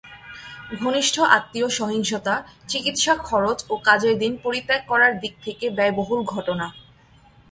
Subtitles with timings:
[0.79, 2.35] ঘনিষ্ঠ আত্মীয় সহিংসতা,
[2.67, 6.67] চিকিৎসা খরচ ও কাজের দিন পরিত্যাগ করার দিক থেকে ব্যয়বহুল ঘটনা।